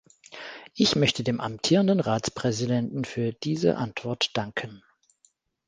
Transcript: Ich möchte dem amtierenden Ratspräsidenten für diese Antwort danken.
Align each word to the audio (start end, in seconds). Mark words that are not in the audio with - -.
Ich 0.73 0.95
möchte 0.95 1.23
dem 1.23 1.39
amtierenden 1.39 1.99
Ratspräsidenten 1.99 3.05
für 3.05 3.33
diese 3.33 3.75
Antwort 3.77 4.35
danken. 4.35 4.81